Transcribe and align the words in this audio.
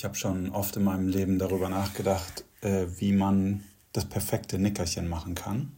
Ich 0.00 0.04
habe 0.04 0.14
schon 0.14 0.48
oft 0.48 0.78
in 0.78 0.84
meinem 0.84 1.08
Leben 1.08 1.38
darüber 1.38 1.68
nachgedacht, 1.68 2.46
äh, 2.62 2.86
wie 2.96 3.12
man 3.12 3.64
das 3.92 4.06
perfekte 4.06 4.58
Nickerchen 4.58 5.06
machen 5.06 5.34
kann, 5.34 5.72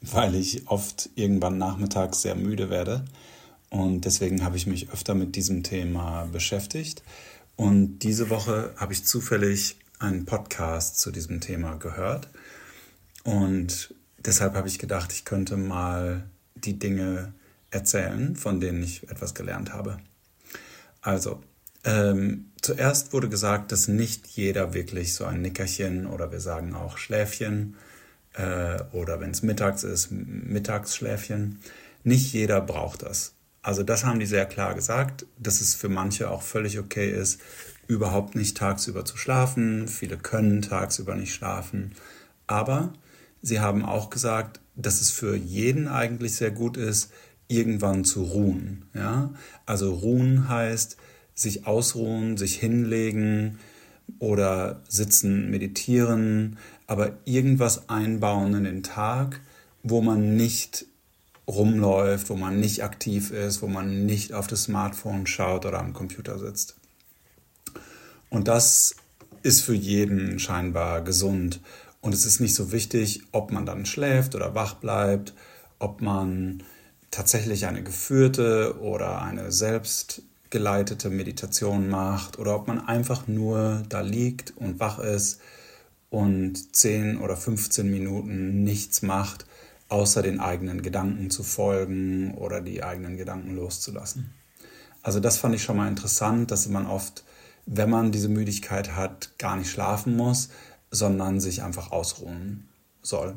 weil 0.00 0.36
ich 0.36 0.68
oft 0.68 1.10
irgendwann 1.16 1.58
nachmittags 1.58 2.22
sehr 2.22 2.36
müde 2.36 2.70
werde. 2.70 3.04
Und 3.68 4.04
deswegen 4.04 4.44
habe 4.44 4.56
ich 4.56 4.68
mich 4.68 4.90
öfter 4.90 5.16
mit 5.16 5.34
diesem 5.34 5.64
Thema 5.64 6.26
beschäftigt. 6.26 7.02
Und 7.56 7.98
diese 7.98 8.30
Woche 8.30 8.72
habe 8.76 8.92
ich 8.92 9.04
zufällig 9.04 9.76
einen 9.98 10.24
Podcast 10.24 11.00
zu 11.00 11.10
diesem 11.10 11.40
Thema 11.40 11.74
gehört. 11.78 12.28
Und 13.24 13.92
deshalb 14.18 14.54
habe 14.54 14.68
ich 14.68 14.78
gedacht, 14.78 15.12
ich 15.12 15.24
könnte 15.24 15.56
mal 15.56 16.30
die 16.54 16.78
Dinge 16.78 17.32
erzählen, 17.72 18.36
von 18.36 18.60
denen 18.60 18.84
ich 18.84 19.10
etwas 19.10 19.34
gelernt 19.34 19.72
habe. 19.72 19.98
Also, 21.00 21.42
ähm, 21.82 22.52
zuerst 22.68 23.14
wurde 23.14 23.30
gesagt, 23.30 23.72
dass 23.72 23.88
nicht 23.88 24.26
jeder 24.26 24.74
wirklich 24.74 25.14
so 25.14 25.24
ein 25.24 25.40
Nickerchen 25.40 26.06
oder 26.06 26.30
wir 26.32 26.40
sagen 26.40 26.74
auch 26.74 26.98
Schläfchen 26.98 27.76
äh, 28.34 28.82
oder 28.92 29.20
wenn 29.20 29.30
es 29.30 29.42
mittags 29.42 29.84
ist, 29.84 30.10
Mittagsschläfchen. 30.10 31.60
Nicht 32.04 32.34
jeder 32.34 32.60
braucht 32.60 33.04
das. 33.04 33.32
Also 33.62 33.82
das 33.82 34.04
haben 34.04 34.18
die 34.18 34.26
sehr 34.26 34.44
klar 34.44 34.74
gesagt, 34.74 35.24
dass 35.38 35.62
es 35.62 35.74
für 35.74 35.88
manche 35.88 36.30
auch 36.30 36.42
völlig 36.42 36.78
okay 36.78 37.10
ist, 37.10 37.40
überhaupt 37.86 38.34
nicht 38.34 38.58
tagsüber 38.58 39.06
zu 39.06 39.16
schlafen. 39.16 39.88
Viele 39.88 40.18
können 40.18 40.60
tagsüber 40.60 41.14
nicht 41.14 41.32
schlafen. 41.32 41.92
Aber 42.46 42.92
sie 43.40 43.60
haben 43.60 43.82
auch 43.82 44.10
gesagt, 44.10 44.60
dass 44.76 45.00
es 45.00 45.10
für 45.10 45.34
jeden 45.34 45.88
eigentlich 45.88 46.34
sehr 46.34 46.50
gut 46.50 46.76
ist, 46.76 47.12
irgendwann 47.48 48.04
zu 48.04 48.24
ruhen. 48.24 48.90
Ja? 48.92 49.32
Also 49.64 49.94
ruhen 49.94 50.50
heißt 50.50 50.98
sich 51.38 51.66
ausruhen, 51.66 52.36
sich 52.36 52.56
hinlegen 52.56 53.60
oder 54.18 54.82
sitzen, 54.88 55.50
meditieren, 55.50 56.58
aber 56.88 57.12
irgendwas 57.24 57.88
einbauen 57.88 58.54
in 58.54 58.64
den 58.64 58.82
Tag, 58.82 59.40
wo 59.84 60.00
man 60.00 60.36
nicht 60.36 60.86
rumläuft, 61.46 62.28
wo 62.28 62.34
man 62.34 62.58
nicht 62.58 62.82
aktiv 62.82 63.30
ist, 63.30 63.62
wo 63.62 63.68
man 63.68 64.04
nicht 64.04 64.32
auf 64.32 64.48
das 64.48 64.64
Smartphone 64.64 65.26
schaut 65.28 65.64
oder 65.64 65.78
am 65.78 65.92
Computer 65.92 66.38
sitzt. 66.38 66.76
Und 68.30 68.48
das 68.48 68.96
ist 69.42 69.60
für 69.62 69.74
jeden 69.74 70.40
scheinbar 70.40 71.02
gesund. 71.02 71.60
Und 72.00 72.14
es 72.14 72.26
ist 72.26 72.40
nicht 72.40 72.54
so 72.54 72.72
wichtig, 72.72 73.22
ob 73.30 73.52
man 73.52 73.64
dann 73.64 73.86
schläft 73.86 74.34
oder 74.34 74.56
wach 74.56 74.74
bleibt, 74.74 75.34
ob 75.78 76.02
man 76.02 76.64
tatsächlich 77.10 77.66
eine 77.66 77.82
geführte 77.82 78.78
oder 78.80 79.22
eine 79.22 79.52
selbstgeleitete 80.48 81.10
Meditation 81.10 81.90
macht 81.90 82.38
oder 82.38 82.54
ob 82.54 82.68
man 82.68 82.80
einfach 82.80 83.28
nur 83.28 83.82
da 83.88 84.00
liegt 84.00 84.56
und 84.56 84.80
wach 84.80 84.98
ist 84.98 85.40
und 86.08 86.74
10 86.74 87.18
oder 87.18 87.36
15 87.36 87.90
Minuten 87.90 88.64
nichts 88.64 89.02
macht, 89.02 89.44
außer 89.90 90.22
den 90.22 90.40
eigenen 90.40 90.80
Gedanken 90.80 91.30
zu 91.30 91.42
folgen 91.42 92.34
oder 92.34 92.62
die 92.62 92.82
eigenen 92.82 93.18
Gedanken 93.18 93.56
loszulassen. 93.56 94.32
Also 95.02 95.20
das 95.20 95.36
fand 95.36 95.54
ich 95.54 95.62
schon 95.62 95.76
mal 95.76 95.88
interessant, 95.88 96.50
dass 96.50 96.66
man 96.68 96.86
oft, 96.86 97.24
wenn 97.66 97.90
man 97.90 98.10
diese 98.10 98.30
Müdigkeit 98.30 98.96
hat, 98.96 99.38
gar 99.38 99.56
nicht 99.56 99.70
schlafen 99.70 100.16
muss, 100.16 100.48
sondern 100.90 101.40
sich 101.40 101.62
einfach 101.62 101.92
ausruhen 101.92 102.68
soll. 103.02 103.36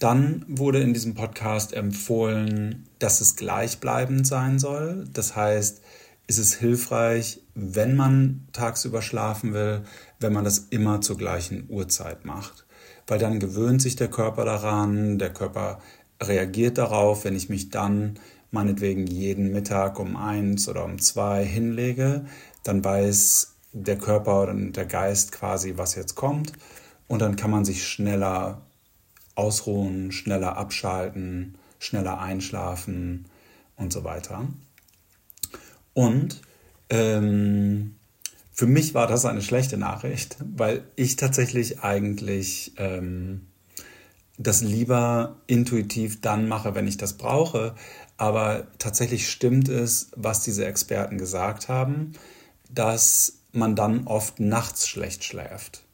Dann 0.00 0.46
wurde 0.48 0.80
in 0.80 0.94
diesem 0.94 1.14
Podcast 1.14 1.74
empfohlen, 1.74 2.88
dass 2.98 3.20
es 3.20 3.36
gleichbleibend 3.36 4.26
sein 4.26 4.58
soll. 4.58 5.06
Das 5.12 5.36
heißt, 5.36 5.82
ist 6.26 6.38
es 6.38 6.54
hilfreich, 6.54 7.42
wenn 7.54 7.96
man 7.96 8.48
tagsüber 8.52 9.02
schlafen 9.02 9.52
will, 9.52 9.82
wenn 10.18 10.32
man 10.32 10.44
das 10.44 10.58
immer 10.70 11.02
zur 11.02 11.18
gleichen 11.18 11.66
Uhrzeit 11.68 12.24
macht. 12.24 12.64
Weil 13.06 13.18
dann 13.18 13.40
gewöhnt 13.40 13.82
sich 13.82 13.94
der 13.94 14.08
Körper 14.08 14.46
daran, 14.46 15.18
der 15.18 15.34
Körper 15.34 15.80
reagiert 16.22 16.78
darauf, 16.78 17.24
wenn 17.24 17.36
ich 17.36 17.50
mich 17.50 17.68
dann 17.68 18.18
meinetwegen 18.50 19.06
jeden 19.06 19.52
Mittag 19.52 19.98
um 19.98 20.16
eins 20.16 20.66
oder 20.66 20.86
um 20.86 20.98
zwei 20.98 21.44
hinlege, 21.44 22.24
dann 22.62 22.82
weiß 22.82 23.56
der 23.72 23.98
Körper 23.98 24.48
und 24.48 24.72
der 24.72 24.86
Geist 24.86 25.32
quasi, 25.32 25.74
was 25.76 25.94
jetzt 25.94 26.14
kommt. 26.14 26.52
Und 27.06 27.20
dann 27.20 27.36
kann 27.36 27.50
man 27.50 27.66
sich 27.66 27.86
schneller 27.86 28.62
ausruhen, 29.34 30.12
schneller 30.12 30.56
abschalten, 30.56 31.56
schneller 31.78 32.20
einschlafen 32.20 33.26
und 33.76 33.92
so 33.92 34.04
weiter. 34.04 34.48
Und 35.94 36.40
ähm, 36.90 37.96
für 38.52 38.66
mich 38.66 38.94
war 38.94 39.06
das 39.06 39.24
eine 39.24 39.42
schlechte 39.42 39.78
Nachricht, 39.78 40.36
weil 40.40 40.84
ich 40.96 41.16
tatsächlich 41.16 41.80
eigentlich 41.80 42.74
ähm, 42.76 43.46
das 44.36 44.62
lieber 44.62 45.36
intuitiv 45.46 46.20
dann 46.20 46.48
mache, 46.48 46.74
wenn 46.74 46.86
ich 46.86 46.96
das 46.96 47.14
brauche. 47.14 47.74
Aber 48.16 48.66
tatsächlich 48.78 49.30
stimmt 49.30 49.68
es, 49.68 50.10
was 50.14 50.42
diese 50.42 50.66
Experten 50.66 51.16
gesagt 51.16 51.68
haben, 51.68 52.12
dass 52.68 53.38
man 53.52 53.76
dann 53.76 54.06
oft 54.06 54.40
nachts 54.40 54.88
schlecht 54.88 55.24
schläft. 55.24 55.84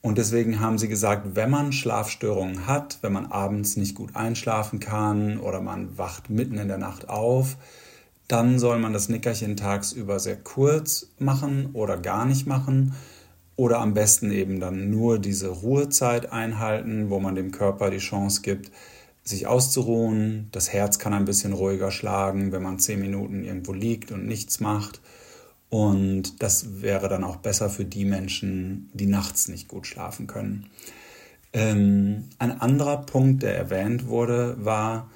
Und 0.00 0.18
deswegen 0.18 0.60
haben 0.60 0.78
sie 0.78 0.88
gesagt, 0.88 1.34
wenn 1.34 1.50
man 1.50 1.72
Schlafstörungen 1.72 2.66
hat, 2.66 2.98
wenn 3.02 3.12
man 3.12 3.26
abends 3.26 3.76
nicht 3.76 3.96
gut 3.96 4.14
einschlafen 4.14 4.78
kann 4.78 5.38
oder 5.38 5.60
man 5.60 5.98
wacht 5.98 6.30
mitten 6.30 6.58
in 6.58 6.68
der 6.68 6.78
Nacht 6.78 7.08
auf, 7.08 7.56
dann 8.28 8.58
soll 8.58 8.78
man 8.78 8.92
das 8.92 9.08
Nickerchen 9.08 9.56
tagsüber 9.56 10.20
sehr 10.20 10.36
kurz 10.36 11.08
machen 11.18 11.70
oder 11.72 11.96
gar 11.96 12.26
nicht 12.26 12.46
machen 12.46 12.94
oder 13.56 13.80
am 13.80 13.92
besten 13.92 14.30
eben 14.30 14.60
dann 14.60 14.88
nur 14.90 15.18
diese 15.18 15.48
Ruhezeit 15.48 16.30
einhalten, 16.30 17.10
wo 17.10 17.18
man 17.18 17.34
dem 17.34 17.50
Körper 17.50 17.90
die 17.90 17.98
Chance 17.98 18.42
gibt, 18.42 18.70
sich 19.24 19.48
auszuruhen. 19.48 20.48
Das 20.52 20.72
Herz 20.72 21.00
kann 21.00 21.12
ein 21.12 21.24
bisschen 21.24 21.52
ruhiger 21.52 21.90
schlagen, 21.90 22.52
wenn 22.52 22.62
man 22.62 22.78
zehn 22.78 23.00
Minuten 23.00 23.44
irgendwo 23.44 23.72
liegt 23.72 24.12
und 24.12 24.26
nichts 24.26 24.60
macht. 24.60 25.00
Und 25.70 26.42
das 26.42 26.82
wäre 26.82 27.08
dann 27.08 27.24
auch 27.24 27.36
besser 27.36 27.68
für 27.68 27.84
die 27.84 28.04
Menschen, 28.04 28.90
die 28.94 29.06
nachts 29.06 29.48
nicht 29.48 29.68
gut 29.68 29.86
schlafen 29.86 30.26
können. 30.26 30.66
Ähm, 31.52 32.24
ein 32.38 32.60
anderer 32.60 32.98
Punkt, 32.98 33.42
der 33.42 33.56
erwähnt 33.56 34.06
wurde, 34.06 34.56
war, 34.64 35.10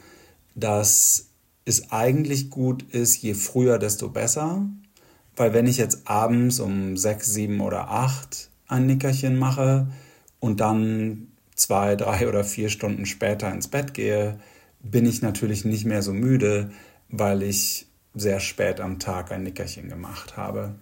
dass 0.54 1.28
es 1.64 1.90
eigentlich 1.90 2.50
gut 2.50 2.82
ist, 2.82 3.22
je 3.22 3.34
früher, 3.34 3.78
desto 3.78 4.08
besser. 4.08 4.66
Weil 5.36 5.54
wenn 5.54 5.66
ich 5.66 5.78
jetzt 5.78 6.02
abends 6.06 6.60
um 6.60 6.96
sechs, 6.96 7.32
sieben 7.32 7.60
oder 7.60 7.88
acht 7.88 8.50
ein 8.68 8.86
Nickerchen 8.86 9.38
mache 9.38 9.86
und 10.40 10.60
dann 10.60 11.28
zwei, 11.54 11.96
drei 11.96 12.28
oder 12.28 12.44
vier 12.44 12.68
Stunden 12.68 13.06
später 13.06 13.50
ins 13.52 13.68
Bett 13.68 13.94
gehe, 13.94 14.38
bin 14.82 15.06
ich 15.06 15.22
natürlich 15.22 15.64
nicht 15.64 15.84
mehr 15.84 16.02
so 16.02 16.12
müde, 16.12 16.72
weil 17.08 17.42
ich 17.42 17.86
sehr 18.14 18.40
spät 18.40 18.80
am 18.80 18.98
Tag 18.98 19.32
ein 19.32 19.42
Nickerchen 19.42 19.88
gemacht 19.88 20.36
habe. 20.36 20.74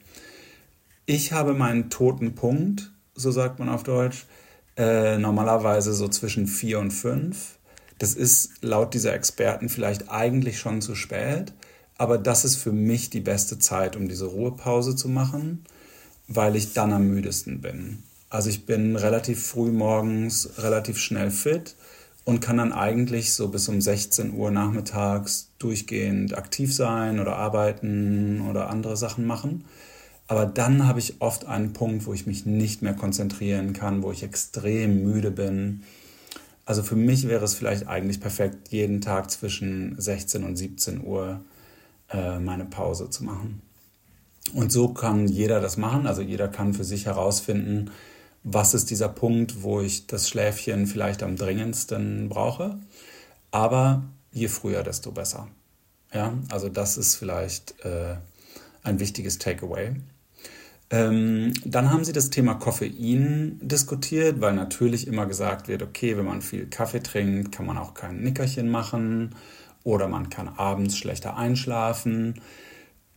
Ich 1.06 1.32
habe 1.32 1.54
meinen 1.54 1.90
toten 1.90 2.34
Punkt, 2.34 2.92
so 3.14 3.30
sagt 3.30 3.58
man 3.58 3.68
auf 3.68 3.82
Deutsch, 3.82 4.26
äh, 4.76 5.18
normalerweise 5.18 5.92
so 5.92 6.08
zwischen 6.08 6.46
vier 6.46 6.78
und 6.78 6.90
fünf. 6.90 7.58
Das 7.98 8.14
ist 8.14 8.62
laut 8.62 8.94
dieser 8.94 9.12
Experten 9.14 9.68
vielleicht 9.68 10.10
eigentlich 10.10 10.58
schon 10.58 10.80
zu 10.80 10.94
spät, 10.94 11.52
aber 11.98 12.16
das 12.16 12.44
ist 12.44 12.56
für 12.56 12.72
mich 12.72 13.10
die 13.10 13.20
beste 13.20 13.58
Zeit, 13.58 13.94
um 13.96 14.08
diese 14.08 14.26
Ruhepause 14.26 14.96
zu 14.96 15.08
machen, 15.08 15.64
weil 16.28 16.56
ich 16.56 16.72
dann 16.72 16.92
am 16.92 17.08
müdesten 17.08 17.60
bin. 17.60 18.02
Also 18.30 18.48
ich 18.48 18.64
bin 18.64 18.96
relativ 18.96 19.44
früh 19.44 19.72
morgens 19.72 20.50
relativ 20.58 20.98
schnell 20.98 21.30
fit 21.30 21.74
und 22.30 22.38
kann 22.38 22.58
dann 22.58 22.72
eigentlich 22.72 23.32
so 23.32 23.48
bis 23.48 23.68
um 23.68 23.80
16 23.80 24.34
Uhr 24.34 24.52
nachmittags 24.52 25.50
durchgehend 25.58 26.38
aktiv 26.38 26.72
sein 26.72 27.18
oder 27.18 27.34
arbeiten 27.34 28.46
oder 28.48 28.70
andere 28.70 28.96
Sachen 28.96 29.26
machen. 29.26 29.64
Aber 30.28 30.46
dann 30.46 30.86
habe 30.86 31.00
ich 31.00 31.20
oft 31.20 31.46
einen 31.46 31.72
Punkt, 31.72 32.06
wo 32.06 32.14
ich 32.14 32.28
mich 32.28 32.46
nicht 32.46 32.82
mehr 32.82 32.94
konzentrieren 32.94 33.72
kann, 33.72 34.04
wo 34.04 34.12
ich 34.12 34.22
extrem 34.22 35.02
müde 35.02 35.32
bin. 35.32 35.82
Also 36.64 36.84
für 36.84 36.94
mich 36.94 37.26
wäre 37.26 37.44
es 37.44 37.54
vielleicht 37.54 37.88
eigentlich 37.88 38.20
perfekt, 38.20 38.68
jeden 38.68 39.00
Tag 39.00 39.28
zwischen 39.32 40.00
16 40.00 40.44
und 40.44 40.54
17 40.54 41.04
Uhr 41.04 41.40
äh, 42.10 42.38
meine 42.38 42.64
Pause 42.64 43.10
zu 43.10 43.24
machen. 43.24 43.60
Und 44.54 44.70
so 44.70 44.90
kann 44.90 45.26
jeder 45.26 45.60
das 45.60 45.76
machen. 45.76 46.06
Also 46.06 46.22
jeder 46.22 46.46
kann 46.46 46.74
für 46.74 46.84
sich 46.84 47.06
herausfinden, 47.06 47.90
was 48.42 48.74
ist 48.74 48.90
dieser 48.90 49.08
Punkt, 49.08 49.62
wo 49.62 49.80
ich 49.80 50.06
das 50.06 50.28
Schläfchen 50.28 50.86
vielleicht 50.86 51.22
am 51.22 51.36
dringendsten 51.36 52.28
brauche. 52.28 52.78
Aber 53.50 54.04
je 54.32 54.48
früher, 54.48 54.82
desto 54.82 55.12
besser. 55.12 55.48
Ja, 56.12 56.32
also 56.50 56.68
das 56.68 56.96
ist 56.96 57.16
vielleicht 57.16 57.84
äh, 57.84 58.16
ein 58.82 58.98
wichtiges 58.98 59.38
Takeaway. 59.38 59.94
Ähm, 60.92 61.52
dann 61.64 61.92
haben 61.92 62.04
sie 62.04 62.12
das 62.12 62.30
Thema 62.30 62.54
Koffein 62.54 63.60
diskutiert, 63.62 64.40
weil 64.40 64.54
natürlich 64.54 65.06
immer 65.06 65.26
gesagt 65.26 65.68
wird, 65.68 65.82
okay, 65.82 66.16
wenn 66.16 66.24
man 66.24 66.42
viel 66.42 66.66
Kaffee 66.66 67.00
trinkt, 67.00 67.52
kann 67.52 67.66
man 67.66 67.78
auch 67.78 67.94
kein 67.94 68.22
Nickerchen 68.22 68.68
machen 68.68 69.36
oder 69.84 70.08
man 70.08 70.30
kann 70.30 70.48
abends 70.48 70.96
schlechter 70.96 71.36
einschlafen. 71.36 72.40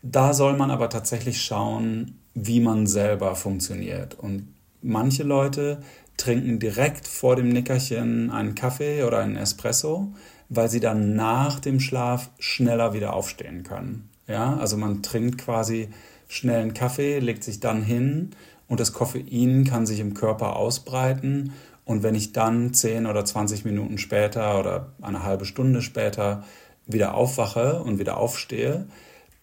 Da 0.04 0.34
soll 0.34 0.56
man 0.56 0.70
aber 0.70 0.90
tatsächlich 0.90 1.42
schauen, 1.42 2.20
wie 2.36 2.60
man 2.60 2.86
selber 2.86 3.36
funktioniert. 3.36 4.20
Und 4.20 4.53
manche 4.84 5.24
Leute 5.24 5.80
trinken 6.18 6.60
direkt 6.60 7.08
vor 7.08 7.36
dem 7.36 7.50
Nickerchen 7.50 8.30
einen 8.30 8.56
Kaffee 8.56 9.04
oder 9.04 9.20
einen 9.20 9.36
Espresso, 9.36 10.14
weil 10.50 10.70
sie 10.70 10.80
dann 10.80 11.16
nach 11.16 11.60
dem 11.60 11.80
Schlaf 11.80 12.30
schneller 12.38 12.94
wieder 12.94 13.14
aufstehen 13.14 13.64
können. 13.64 14.10
Ja, 14.28 14.58
also 14.58 14.78
man 14.78 15.02
trinkt 15.02 15.40
quasi 15.40 15.90
schnell 16.28 16.62
einen 16.62 16.74
Kaffee, 16.74 17.20
legt 17.20 17.44
sich 17.44 17.60
dann 17.60 17.82
hin 17.82 18.32
und 18.68 18.80
das 18.80 18.94
Koffein 18.94 19.66
kann 19.66 19.86
sich 19.86 20.00
im 20.00 20.14
Körper 20.14 20.56
ausbreiten. 20.56 21.54
Und 21.86 22.04
wenn 22.04 22.16
ich 22.16 22.32
dann 22.32 22.74
10 22.74 23.08
oder 23.08 23.26
20 23.26 23.66
Minuten 23.66 23.98
später 23.98 24.60
oder 24.60 24.94
eine 25.02 25.24
halbe 25.24 25.46
Stunde 25.46 25.82
später 25.82 26.44
wieder 26.86 27.14
aufwache 27.16 27.84
und 27.84 28.00
wieder 28.00 28.18
aufstehe, 28.18 28.88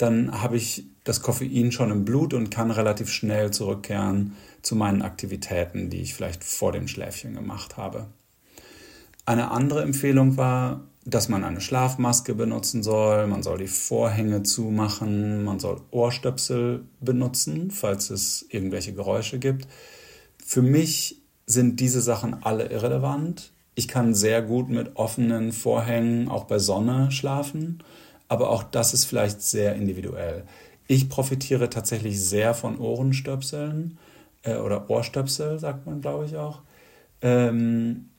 dann 0.01 0.43
habe 0.43 0.57
ich 0.57 0.87
das 1.05 1.23
Koffein 1.23 1.73
schon 1.73 1.91
im 1.91 2.05
Blut 2.05 2.35
und 2.35 2.51
kann 2.51 2.71
relativ 2.71 3.11
schnell 3.11 3.51
zurückkehren 3.51 4.37
zu 4.63 4.77
meinen 4.77 5.03
Aktivitäten, 5.03 5.91
die 5.91 6.01
ich 6.01 6.15
vielleicht 6.15 6.45
vor 6.45 6.73
dem 6.73 6.89
Schläfchen 6.89 7.35
gemacht 7.35 7.77
habe. 7.77 8.07
Eine 9.27 9.51
andere 9.51 9.83
Empfehlung 9.83 10.37
war, 10.37 10.85
dass 11.05 11.29
man 11.29 11.45
eine 11.45 11.61
Schlafmaske 11.61 12.35
benutzen 12.35 12.83
soll, 12.83 13.27
man 13.27 13.43
soll 13.43 13.59
die 13.59 13.67
Vorhänge 13.67 14.43
zumachen, 14.43 15.45
man 15.45 15.59
soll 15.59 15.81
Ohrstöpsel 15.91 16.85
benutzen, 17.01 17.71
falls 17.71 18.11
es 18.11 18.45
irgendwelche 18.49 18.93
Geräusche 18.93 19.39
gibt. 19.39 19.67
Für 20.45 20.63
mich 20.63 21.23
sind 21.47 21.81
diese 21.81 22.01
Sachen 22.01 22.43
alle 22.43 22.71
irrelevant. 22.71 23.53
Ich 23.75 23.89
kann 23.89 24.15
sehr 24.15 24.43
gut 24.43 24.69
mit 24.69 24.97
offenen 24.97 25.53
Vorhängen 25.53 26.29
auch 26.29 26.45
bei 26.45 26.59
Sonne 26.59 27.11
schlafen, 27.11 27.83
aber 28.31 28.51
auch 28.51 28.63
das 28.63 28.95
ist 28.95 29.07
vielleicht 29.07 29.43
sehr 29.43 29.75
individuell. 29.75 30.45
Ich 30.87 31.09
profitiere 31.09 31.69
tatsächlich 31.69 32.23
sehr 32.23 32.55
von 32.55 32.79
Ohrenstöpseln 32.79 33.99
äh, 34.45 34.55
oder 34.55 34.89
Ohrstöpsel, 34.89 35.59
sagt 35.59 35.85
man, 35.85 36.01
glaube 36.01 36.27
ich 36.27 36.37
auch. 36.37 36.61
Ähm, 37.23 38.11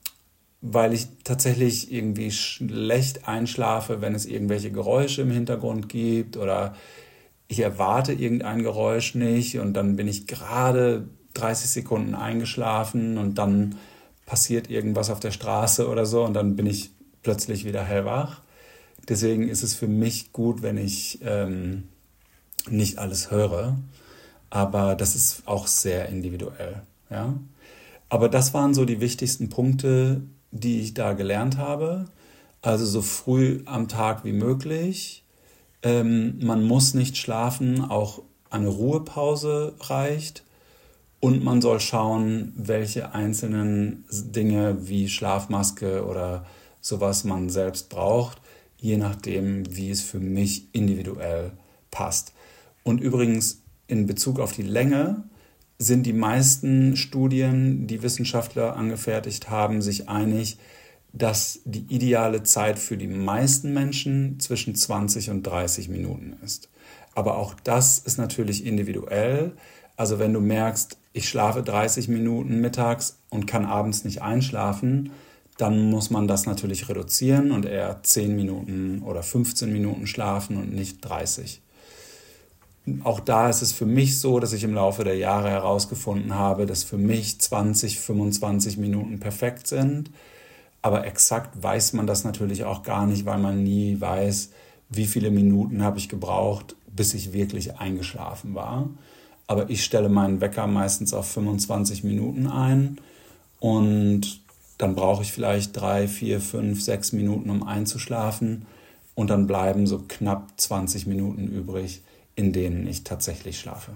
weil 0.59 0.93
ich 0.93 1.07
tatsächlich 1.23 1.93
irgendwie 1.93 2.29
schlecht 2.29 3.27
einschlafe, 3.27 4.01
wenn 4.01 4.13
es 4.13 4.25
irgendwelche 4.25 4.69
Geräusche 4.69 5.21
im 5.21 5.31
Hintergrund 5.31 5.87
gibt 5.87 6.35
oder 6.35 6.75
ich 7.47 7.61
erwarte 7.61 8.11
irgendein 8.11 8.63
Geräusch 8.63 9.15
nicht 9.15 9.59
und 9.59 9.73
dann 9.73 9.95
bin 9.95 10.09
ich 10.09 10.27
gerade 10.27 11.07
30 11.35 11.69
Sekunden 11.69 12.15
eingeschlafen 12.15 13.17
und 13.17 13.37
dann 13.37 13.77
passiert 14.25 14.69
irgendwas 14.69 15.09
auf 15.09 15.21
der 15.21 15.31
Straße 15.31 15.87
oder 15.87 16.05
so 16.05 16.25
und 16.25 16.33
dann 16.33 16.57
bin 16.57 16.65
ich 16.65 16.91
plötzlich 17.23 17.63
wieder 17.63 17.83
hellwach. 17.83 18.41
Deswegen 19.07 19.47
ist 19.47 19.63
es 19.63 19.73
für 19.73 19.87
mich 19.87 20.31
gut, 20.31 20.61
wenn 20.61 20.77
ich 20.77 21.19
ähm, 21.23 21.83
nicht 22.69 22.97
alles 22.99 23.31
höre, 23.31 23.77
aber 24.49 24.95
das 24.95 25.15
ist 25.15 25.43
auch 25.47 25.67
sehr 25.67 26.09
individuell. 26.09 26.81
Ja? 27.09 27.35
Aber 28.09 28.29
das 28.29 28.53
waren 28.53 28.73
so 28.73 28.85
die 28.85 29.01
wichtigsten 29.01 29.49
Punkte, 29.49 30.21
die 30.51 30.81
ich 30.81 30.93
da 30.93 31.13
gelernt 31.13 31.57
habe. 31.57 32.05
Also 32.61 32.85
so 32.85 33.01
früh 33.01 33.61
am 33.65 33.87
Tag 33.87 34.23
wie 34.23 34.33
möglich. 34.33 35.23
Ähm, 35.81 36.37
man 36.45 36.63
muss 36.63 36.93
nicht 36.93 37.17
schlafen, 37.17 37.83
auch 37.83 38.21
eine 38.49 38.67
Ruhepause 38.67 39.73
reicht. 39.79 40.43
Und 41.19 41.43
man 41.43 41.61
soll 41.61 41.79
schauen, 41.79 42.51
welche 42.55 43.13
einzelnen 43.13 44.05
Dinge 44.11 44.87
wie 44.87 45.07
Schlafmaske 45.07 46.05
oder 46.05 46.45
sowas 46.81 47.23
man 47.23 47.49
selbst 47.49 47.89
braucht, 47.89 48.41
je 48.81 48.97
nachdem, 48.97 49.63
wie 49.73 49.91
es 49.91 50.01
für 50.01 50.19
mich 50.19 50.67
individuell 50.73 51.51
passt. 51.91 52.33
Und 52.83 52.99
übrigens 52.99 53.61
in 53.87 54.07
Bezug 54.07 54.39
auf 54.39 54.51
die 54.51 54.63
Länge 54.63 55.23
sind 55.77 56.05
die 56.05 56.13
meisten 56.13 56.97
Studien, 56.97 57.87
die 57.87 58.03
Wissenschaftler 58.03 58.75
angefertigt 58.75 59.49
haben, 59.49 59.81
sich 59.81 60.09
einig, 60.09 60.57
dass 61.13 61.59
die 61.65 61.85
ideale 61.93 62.43
Zeit 62.43 62.79
für 62.79 62.97
die 62.97 63.07
meisten 63.07 63.73
Menschen 63.73 64.39
zwischen 64.39 64.75
20 64.75 65.29
und 65.29 65.43
30 65.43 65.89
Minuten 65.89 66.35
ist. 66.43 66.69
Aber 67.13 67.37
auch 67.37 67.53
das 67.63 67.99
ist 67.99 68.17
natürlich 68.17 68.65
individuell. 68.65 69.53
Also 69.97 70.19
wenn 70.19 70.33
du 70.33 70.39
merkst, 70.39 70.97
ich 71.13 71.27
schlafe 71.27 71.61
30 71.61 72.07
Minuten 72.07 72.61
mittags 72.61 73.19
und 73.29 73.45
kann 73.45 73.65
abends 73.65 74.05
nicht 74.05 74.21
einschlafen, 74.21 75.11
dann 75.61 75.89
muss 75.89 76.09
man 76.09 76.27
das 76.27 76.45
natürlich 76.45 76.89
reduzieren 76.89 77.51
und 77.51 77.65
eher 77.65 78.01
10 78.01 78.35
Minuten 78.35 79.01
oder 79.03 79.23
15 79.23 79.71
Minuten 79.71 80.07
schlafen 80.07 80.57
und 80.57 80.73
nicht 80.73 80.97
30 81.01 81.61
auch 83.03 83.19
da 83.19 83.49
ist 83.49 83.61
es 83.61 83.71
für 83.71 83.85
mich 83.85 84.19
so, 84.19 84.39
dass 84.39 84.53
ich 84.53 84.63
im 84.63 84.73
Laufe 84.73 85.03
der 85.03 85.15
Jahre 85.15 85.49
herausgefunden 85.49 86.35
habe, 86.35 86.65
dass 86.65 86.83
für 86.83 86.97
mich 86.97 87.39
20, 87.39 87.99
25 87.99 88.77
Minuten 88.77 89.19
perfekt 89.19 89.67
sind. 89.67 90.09
Aber 90.81 91.05
exakt 91.05 91.61
weiß 91.61 91.93
man 91.93 92.07
das 92.07 92.23
natürlich 92.23 92.63
auch 92.63 92.81
gar 92.81 93.05
nicht, 93.05 93.25
weil 93.25 93.37
man 93.37 93.63
nie 93.63 94.01
weiß, 94.01 94.51
wie 94.89 95.05
viele 95.05 95.29
Minuten 95.29 95.83
habe 95.83 95.99
ich 95.99 96.09
gebraucht, 96.09 96.75
bis 96.87 97.13
ich 97.13 97.33
wirklich 97.33 97.77
eingeschlafen 97.77 98.55
war. 98.55 98.89
Aber 99.45 99.69
ich 99.69 99.83
stelle 99.83 100.09
meinen 100.09 100.41
Wecker 100.41 100.65
meistens 100.65 101.13
auf 101.13 101.29
25 101.29 102.03
Minuten 102.03 102.47
ein 102.47 102.97
und 103.59 104.40
dann 104.81 104.95
brauche 104.95 105.21
ich 105.21 105.31
vielleicht 105.31 105.79
drei, 105.79 106.07
vier, 106.07 106.41
fünf, 106.41 106.81
sechs 106.81 107.13
Minuten, 107.13 107.49
um 107.49 107.63
einzuschlafen 107.63 108.65
und 109.15 109.29
dann 109.29 109.47
bleiben 109.47 109.87
so 109.87 110.03
knapp 110.07 110.59
20 110.59 111.07
Minuten 111.07 111.47
übrig 111.47 112.01
in 112.35 112.53
denen 112.53 112.87
ich 112.87 113.03
tatsächlich 113.03 113.59
schlafe. 113.59 113.91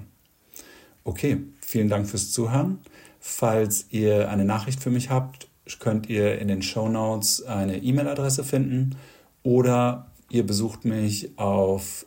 Okay, 1.04 1.38
vielen 1.62 1.90
Dank 1.90 2.08
fürs 2.08 2.32
Zuhören. 2.32 2.80
Falls 3.20 3.88
ihr 3.90 4.30
eine 4.30 4.46
Nachricht 4.46 4.82
für 4.82 4.92
mich 4.92 5.10
habt, 5.10 5.48
könnt 5.80 6.10
ihr 6.10 6.40
in 6.40 6.48
den 6.48 6.62
Show 6.62 6.90
Notes 6.90 7.44
eine 7.44 7.78
E-Mail-Adresse 7.78 8.44
finden 8.44 8.96
oder 9.44 10.12
ihr 10.30 10.46
besucht 10.46 10.86
mich 10.86 11.38
auf 11.38 12.06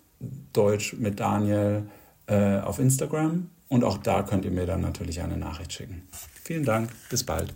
Deutsch 0.53 0.95
mit 0.95 1.21
Daniel 1.21 1.89
äh, 2.27 2.59
auf 2.59 2.79
Instagram 2.79 3.51
und 3.69 3.85
auch 3.85 3.99
da 3.99 4.23
könnt 4.23 4.45
ihr 4.45 4.51
mir 4.51 4.67
dann 4.67 4.81
natürlich 4.81 5.23
eine 5.23 5.37
Nachricht 5.37 5.73
schicken. 5.73 6.03
Vielen 6.45 6.65
Dank, 6.65 6.91
bis 7.11 7.25
bald. 7.25 7.55